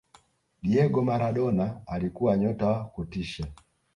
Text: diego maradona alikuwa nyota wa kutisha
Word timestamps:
diego 0.61 1.01
maradona 1.01 1.81
alikuwa 1.85 2.37
nyota 2.37 2.65
wa 2.67 2.85
kutisha 2.85 3.47